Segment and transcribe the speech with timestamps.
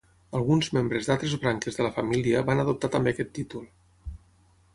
[0.37, 3.71] Alguns membres d'altres branques de la família van adoptar també aquest títol.